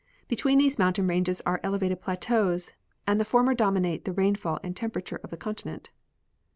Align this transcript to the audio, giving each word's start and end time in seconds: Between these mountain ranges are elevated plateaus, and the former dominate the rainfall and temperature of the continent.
Between 0.27 0.57
these 0.57 0.79
mountain 0.79 1.05
ranges 1.05 1.41
are 1.41 1.59
elevated 1.61 2.01
plateaus, 2.01 2.71
and 3.05 3.19
the 3.19 3.23
former 3.23 3.53
dominate 3.53 4.03
the 4.03 4.11
rainfall 4.13 4.59
and 4.63 4.75
temperature 4.75 5.19
of 5.23 5.29
the 5.29 5.37
continent. 5.37 5.91